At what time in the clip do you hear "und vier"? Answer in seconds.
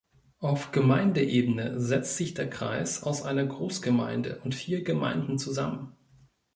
4.43-4.83